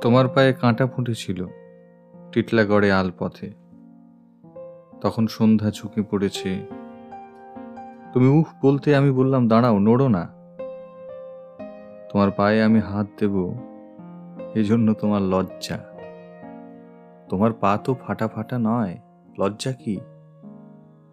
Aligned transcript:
তোমার 0.00 0.28
পায়ে 0.28 0.52
কাঁটা 0.52 0.86
ফুটেছিল 0.86 1.46
টিটলাগড়ে 2.32 2.92
আলপথে। 2.92 3.50
তখন 5.00 5.26
সন্ধ্যা 5.26 5.70
ঝুঁকে 5.70 6.02
পড়েছে। 6.02 6.66
তুমি, 8.12 8.28
উফ, 8.28 8.46
বলতে 8.62 8.96
আমি 8.96 9.10
বললাম, 9.10 9.48
দাঁড়াও, 9.48 9.78
নড়ো 9.78 10.08
না। 10.08 10.24
তোমার 12.12 12.30
পায়ে 12.30 12.62
আমি 12.62 12.80
হাত 12.80 13.06
দেব, 13.20 13.54
এজন্য 14.54 14.94
তোমার 14.94 15.22
লজ্জা। 15.22 15.78
তোমার 17.28 17.52
পা 17.52 17.78
তো 17.84 17.94
ফাটা 17.94 18.28
ফাটা 18.28 18.58
নয়, 18.58 18.98
লজ্জা 19.38 19.72
কি? 19.72 20.00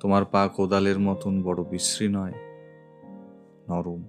তোমার 0.00 0.24
পা 0.24 0.48
কোদালের 0.48 0.98
মতন 0.98 1.42
বড় 1.42 1.64
বিশ্রী 1.64 2.08
নয়, 2.08 2.32
নরম 3.68 4.02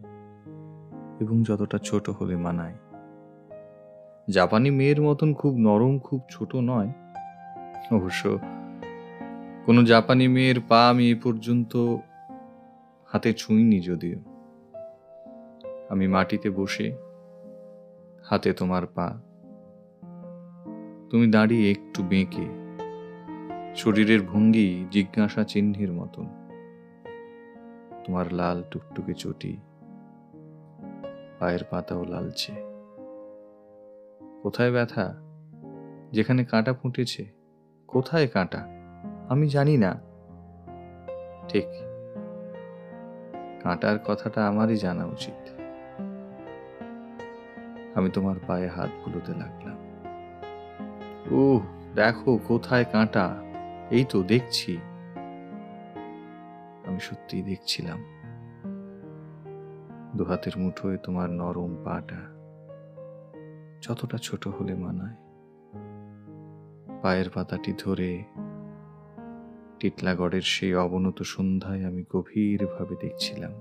এবং 1.20 1.44
যতটা 1.44 1.78
ছোট 1.78 2.10
হলে 2.10 2.36
মানায়। 2.36 2.76
জাপানি 4.30 4.72
মেয়ের 4.72 5.02
মতন 5.02 5.34
খুব 5.34 5.56
নরম, 5.58 6.00
খুব 6.00 6.22
ছোট 6.30 6.56
নয়। 6.56 6.90
অবশ্য 7.92 8.40
কোনো 9.66 9.84
জাপানি 9.84 10.28
মেয়ের 10.28 10.56
পা 10.68 10.90
আমি 10.90 11.12
এ 11.12 11.16
পর্যন্ত 11.24 11.96
হাতে 13.06 13.34
ছুঁইনি 13.34 13.80
যদিও। 13.80 14.20
আমি 15.90 16.08
মাটিতে 16.08 16.50
বসে 16.50 16.98
হাতে 18.24 18.54
তোমার 18.54 18.88
পা। 18.88 19.22
তুমি 21.10 21.32
দাঁড়িয়ে 21.32 21.72
একটু 21.72 22.04
বেঁকে 22.04 22.46
শরীরের 23.76 24.22
ভঙ্গি 24.22 24.86
জিজ্ঞাসা 24.92 25.44
চিহ্নের 25.44 25.94
মতন। 25.94 26.26
তোমার 28.06 28.34
লাল 28.34 28.64
টুকটুকে 28.72 29.14
চটি, 29.14 29.58
পায়ের 31.40 31.64
পাতাও 31.70 32.04
লালচে। 32.04 32.67
কোথায় 34.44 34.72
ব্যথা? 34.72 35.16
যেখানে 36.12 36.46
কাঁটা 36.46 36.74
ফুটেছে, 36.74 37.26
কোথায় 37.88 38.28
কাঁটা? 38.28 38.68
আমি 39.30 39.48
জানি 39.48 39.78
না। 39.78 40.02
ঠিক। 41.50 41.66
কাঁটার 43.64 44.00
কথাটা 44.00 44.48
আমারই 44.48 44.76
জানা 44.76 45.06
উচিত। 45.06 45.50
আমি 47.98 48.10
তোমার 48.10 48.36
পায়ে 48.48 48.68
হাত 48.68 48.90
বুলোতে 49.06 49.32
লাগলাম। 49.32 49.78
ও 51.32 51.60
দেখো 51.96 52.40
কোথায় 52.48 52.86
কাঁটা? 52.92 53.36
এই 53.92 54.06
তো 54.10 54.24
দেখছি। 54.24 54.78
আমি 56.86 57.00
সত্যিই 57.00 57.42
দেখছিলাম। 57.42 58.04
দুহাতের 60.18 60.52
মুঠোয় 60.58 60.98
তোমার 60.98 61.30
নরম 61.30 61.78
পাটা। 61.86 62.37
যতটা 63.90 64.18
ছোট 64.18 64.48
হলে 64.48 64.76
মানায়। 64.76 65.16
পায়ের 67.02 67.26
পাতাটি 67.34 67.74
ধরে 67.78 68.24
টিটলাগড়ের 69.80 70.42
সেই 70.42 70.76
অবনত 70.76 71.22
সন্ধ্যায় 71.22 71.86
আমি 71.86 72.04
গভীরভাবে 72.14 72.96
দেখছিলাম। 72.96 73.52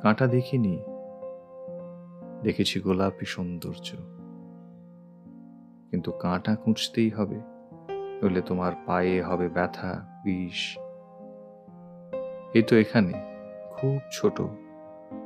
কাঁটা 0.00 0.26
দেখিনি। 0.26 0.82
দেখেছি 2.42 2.80
গোলাপি 2.80 3.26
সৌন্দর্য। 3.26 3.96
কিন্তু 5.90 6.12
কাঁটা 6.12 6.56
খুঁজতেই 6.56 7.10
হবে। 7.10 7.40
নইলে 8.22 8.40
তোমার 8.40 8.72
পায়ে 8.86 9.22
হবে 9.22 9.48
ব্যথা, 9.48 10.20
বিষ। 10.24 10.78
এই 12.54 12.62
তো 12.62 12.76
এখানে, 12.76 13.12
খুব 13.70 13.98
ছোট, 14.12 14.40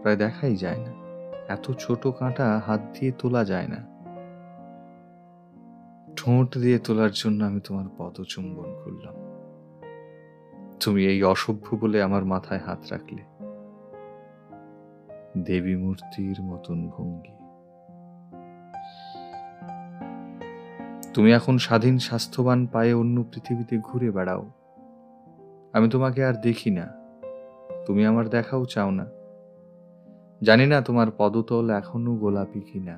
প্রায় 0.03 0.17
দেখাই 0.17 0.57
যায় 0.57 0.79
না। 0.79 1.02
এত 1.49 1.73
ছোট 1.79 2.07
কাঁটা 2.07 2.63
হাত 2.67 2.81
দিয়ে 2.81 3.13
তোলা 3.13 3.45
যায় 3.45 3.69
না। 3.69 3.93
ঠোঁট 6.17 6.59
দিয়ে 6.59 6.79
তোলার 6.79 7.11
জন্য 7.15 7.45
আমি 7.45 7.61
তোমার 7.61 7.85
পদচুম্বন 7.99 8.83
করলাম। 8.85 9.15
তুমি 10.81 11.07
এই 11.07 11.23
অসভ্য 11.23 11.77
বলে 11.77 12.03
আমার 12.03 12.25
মাথায় 12.25 12.61
হাত 12.61 12.79
রাখলে। 12.91 13.23
দেবী 15.39 15.77
মূর্তির 15.77 16.43
মতন 16.43 16.89
ভঙ্গি। 16.89 17.33
তুমি 21.15 21.33
এখন 21.33 21.59
স্বাধীন 21.59 21.99
স্বাস্থ্যবান 21.99 22.67
পায়ে 22.67 22.93
অন্য 22.93 23.25
পৃথিবীতে 23.33 23.79
ঘুরে 23.79 24.11
বেড়াও। 24.11 24.51
আমি 25.73 25.89
তোমাকে 25.91 26.25
আর 26.25 26.35
দেখি 26.35 26.71
না। 26.71 26.89
তুমি 27.87 28.07
আমার 28.07 28.29
দেখাও 28.29 28.65
চাও 28.65 28.91
না। 28.91 29.07
জানি 30.43 30.67
না 30.67 30.79
তোমার 30.83 31.09
পদতল 31.19 31.67
এখনও 31.71 32.13
গোলাপি 32.15 32.61
কিনা, 32.61 32.97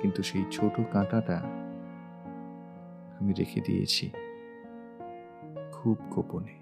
কিন্তু 0.00 0.20
সেই 0.22 0.44
ছোট 0.50 0.74
কাঁটাটা 0.92 1.38
আমি 3.18 3.32
রেখে 3.32 3.60
দিয়েছি 3.60 4.06
খুব 5.72 5.96
গোপনে, 6.10 6.56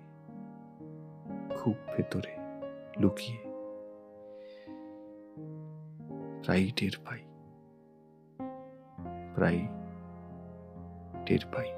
খুব 1.57 1.75
ভেতরে 1.93 2.33
লুকিয়ে। 3.01 3.39
প্রায় 6.43 6.65
টের 6.77 6.95
পাই, 7.05 7.21
প্রায় 9.35 9.61
টের 11.27 11.45
পাই। 11.53 11.69